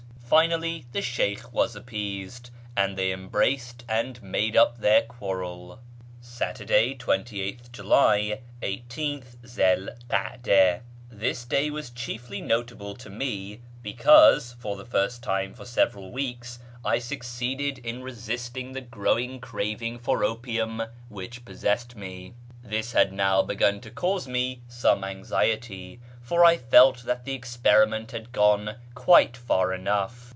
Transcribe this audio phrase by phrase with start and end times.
[0.31, 5.81] Finally the Sheykh was appeased, and they embraced and made up their quarrel.
[6.21, 10.79] Saturday, 28 th July, 18 th Zi 'l Ka'da.—
[11.21, 16.59] This day was chiefly notable to me because, for the first time for several weeks,
[16.85, 22.35] I succeeded in resisting the growing craving for opium which possessed me.
[22.63, 28.11] This had now begun to cause me some anxiety, for I felt that the experiment
[28.11, 30.27] had gone quite far enough.